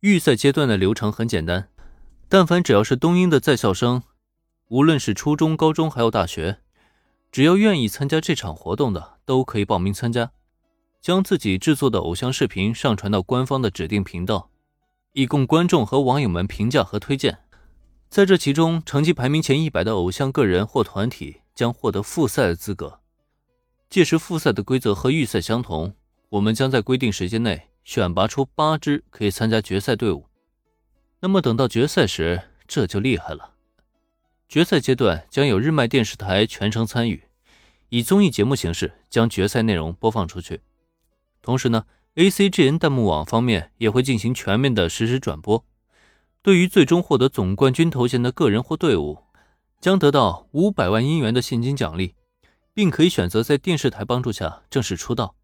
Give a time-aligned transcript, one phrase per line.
[0.00, 1.70] 预赛阶段的流程很简单，
[2.28, 4.04] 但凡只要是东英的在校生，
[4.68, 6.58] 无论是初中、高中还有大学，
[7.32, 10.30] 只要愿意参加这场活动的，都可以报名参加，
[11.00, 14.50] 将自己制作的偶像视频上传到官方的指定频道，
[15.14, 17.38] 以供观众和网友们评价和推荐。
[18.08, 23.00] 在这其中，成绩排名前一百的偶像个人或团体将获得复赛的资格。
[23.90, 25.94] 届时，复赛的规则和预赛相同，
[26.28, 30.26] 我们将在规定时间内选拔出八支可以参加决赛队伍。
[31.20, 33.54] 那么，等到决赛时，这就厉害了。
[34.46, 37.22] 决赛阶段将有日卖电视台全程参与，
[37.88, 40.60] 以综艺节目形式将决赛内容播放出去。
[41.40, 41.86] 同时呢
[42.16, 45.64] ，ACGN 弹幕网方面也会进行全面的实时转播。
[46.42, 49.24] 对于最终获得总冠军头衔的个人或队伍，
[49.80, 52.14] 将得到五百万英元的现金奖励，
[52.74, 55.36] 并可以选择在电视台帮助下正式出道。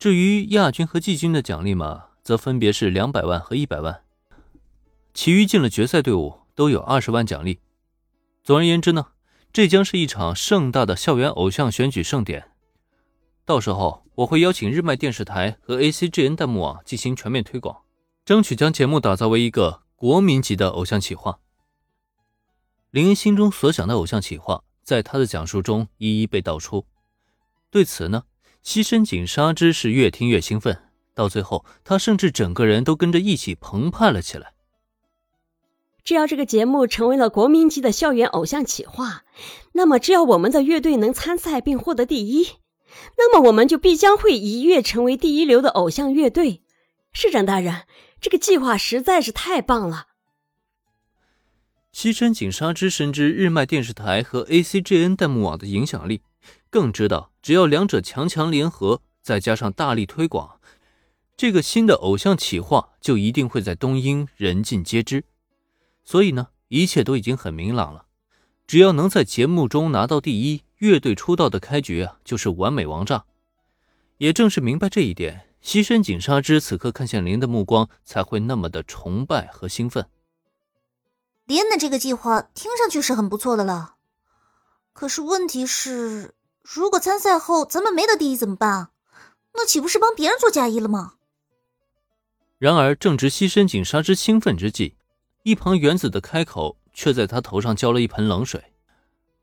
[0.00, 4.02] 至于亚军和季军的奖励嘛，则分别是两百万和一百万。
[5.12, 7.60] 其余进了决赛队伍都有二十万奖励。
[8.42, 9.08] 总而言之呢，
[9.52, 12.50] 这将是一场盛大的校园偶像选举盛典。
[13.44, 17.82] 到时候我会邀请日漫电视台和 ACGN 弹幕网进行全面推广，
[18.24, 19.82] 争取将节目打造为一个。
[20.00, 21.40] 国民级的偶像企划，
[22.90, 26.86] 林恩心中所想的偶像企划，在他的讲述中一一被道出。
[27.70, 28.22] 对此呢，
[28.62, 30.78] 西深井纱织是越听越兴奋，
[31.14, 34.52] 到最后，他甚至整个人都跟着一起澎湃了起来。
[36.04, 39.24] 只要这个节目成为了国民级的校园偶像企划，
[39.72, 42.48] 那么只要我们的乐队能参赛并获得第一，
[43.16, 46.62] 那么我们就必将会一跃成为第一流的偶像乐队。
[47.12, 47.82] 市长大人。
[48.20, 50.08] 这个计划实在是太棒了。
[51.90, 56.20] 西深井纱织深知日卖电视台和 ACGN 弹幕网的影响力，
[56.68, 60.60] 更知道只要两者强强联合，再加上大力推广，
[61.36, 65.24] 这个新的偶像企划就一定会在东英人尽皆知。
[66.04, 68.06] 所以呢，一切都已经很明朗了。
[68.66, 73.24] 只要能在节目中拿到第一，乐队出道的开局啊，就是完美王炸。
[74.18, 75.46] 也正是明白这一点。
[75.62, 80.08] 西深井纱织此刻看向林的目光才会那么的崇拜和兴奋。
[81.44, 83.96] 林的这个计划听上去是很不错的了，
[84.94, 86.34] 可是问题是，
[86.72, 88.90] 如果参赛后咱们没得第一怎么办？
[89.54, 91.14] 那岂不是帮别人做嫁衣了吗？
[92.58, 94.94] 然而正值西深井纱织兴奋之际，
[95.42, 98.72] 一旁原子的开口却在他头上浇了一盆冷水。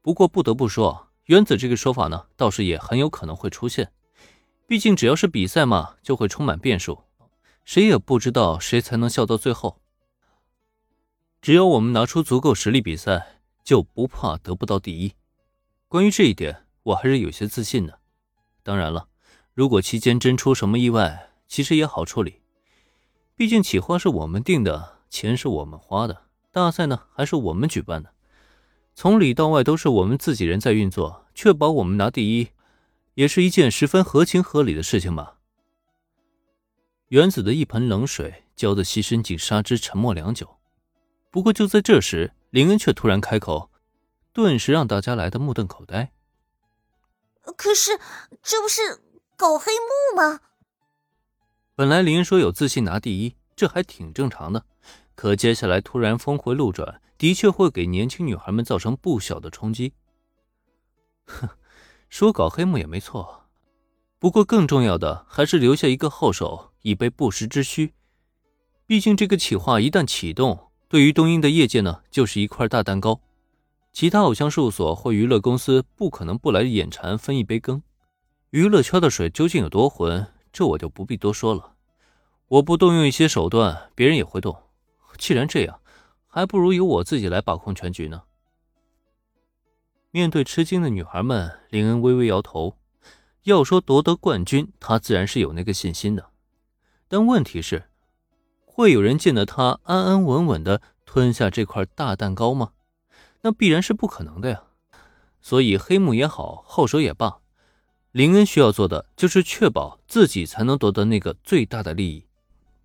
[0.01, 3.91] 不过不得不说，原子这个说法呢，倒是也很有可能会出现。
[4.65, 7.03] 毕竟，只要是比赛嘛，就会充满变数，
[7.65, 9.81] 谁也不知道谁才能笑到最后。
[11.41, 15.13] 只要我们拿出足够实力比赛，就不怕得不到第一。
[15.89, 17.99] 关于这一点，我还是有些自信的。
[18.63, 19.09] 当然了，
[19.53, 22.41] 如果期间真出什么意外，其实也好处理。
[23.35, 28.13] 毕竟企划是我们定的，钱是我们花的，大赛呢还是我们举办的，
[28.95, 32.49] 从里到外都是我们自己人在运作，确保我们拿第一。
[33.15, 35.39] 也是一件十分合情合理的事情吧。
[37.07, 40.57] 原子的一盆冷水浇得西深井纱织沉默良久，
[41.31, 43.71] 不过就在这时，林恩却突然开口，
[44.31, 46.11] 顿时让大家来的目瞪口呆。
[47.55, 47.99] 可是
[48.43, 49.01] 这不是
[49.35, 50.41] 搞黑幕吗？
[51.75, 54.65] 本来林说有自信拿第一，这还挺正常的，
[55.15, 59.93] 可接下来突然峰回路转，的确会给年轻女孩们造成不小的冲击。
[61.25, 61.49] 哼。
[62.09, 63.49] 说搞黑幕也没错，
[64.17, 67.93] 不过更重要的还是留下一个后手，以备不时之需。
[68.85, 73.19] 毕竟这个企划一旦启动，对于东英的业界呢，就是一块大蛋糕。
[73.97, 77.81] 其他偶像事务所或娱乐公司不可能不来眼馋分一杯羹。
[78.51, 81.73] 娱乐圈的水究竟有多浑，这我就不必多说了。
[82.47, 84.55] 我不动用一些手段，别人也会动。
[85.17, 85.79] 既然这样，
[86.27, 88.21] 还不如由我自己来把控全局呢。
[90.11, 92.77] 面对吃惊的女孩们，林恩微微摇头。
[93.45, 96.29] 要说夺得冠军，他自然是有那个信心的。
[97.07, 97.85] 但问题是，
[98.63, 102.73] 会有人见得他安安稳稳的吞下这块大蛋糕吗？
[103.41, 104.63] 那必然是不可能的呀。
[105.41, 107.37] 所以黑幕也好，后手也罢，
[108.11, 112.25] 林恩需要做的就是确保自己才能夺得那个最大的利益。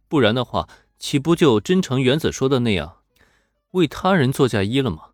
[0.08, 0.68] 不然的话，
[0.98, 2.98] 岂不就真成原子说的那样，
[3.72, 5.10] 为他人做嫁衣了吗？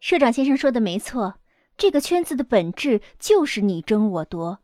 [0.00, 1.36] 社长先生说的没错，
[1.76, 4.58] 这个圈子的本质就是你争我夺。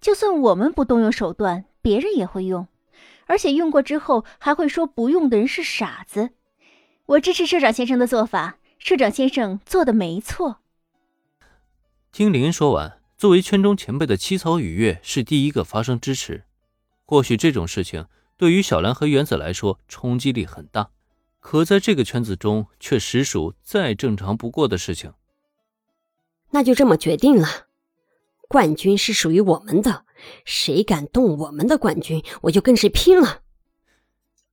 [0.00, 2.68] 就算我们不动用手段，别人也会用，
[3.26, 6.30] 而且用过之后还会说不用的人是傻子。
[7.06, 10.58] 我支持社长先生的做法，社长先生做的没错。
[12.12, 16.44] 听林说完，作为圈中前辈的七草雨月是第一个发声支持。
[17.06, 20.90] 或许这种事情对于小兰和原子来说冲击力很大，
[21.40, 25.14] 可在这个圈子中却实属再正常不过的事情。
[26.50, 27.48] 那就这么决定了，
[28.48, 30.04] 冠军是属于我们的，
[30.44, 33.40] 谁敢动我们的冠军，我就跟谁拼了。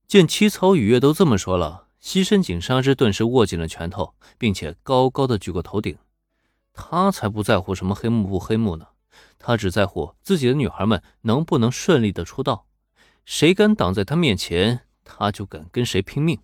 [0.08, 5.96] 见七草雨月都这么说了，西深井纱织顿时握紧了拳头，并且高高的举过头顶。
[6.74, 8.88] 他才不在乎什么黑幕不黑幕呢，
[9.38, 12.66] 他只在乎自己的女孩们能不能顺利的出道。
[13.24, 16.40] 谁敢挡在他面前，他就敢跟谁拼命。